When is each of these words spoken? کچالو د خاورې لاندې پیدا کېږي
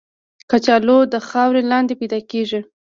کچالو 0.49 0.97
د 1.13 1.15
خاورې 1.27 1.61
لاندې 1.71 1.93
پیدا 2.01 2.19
کېږي 2.31 2.59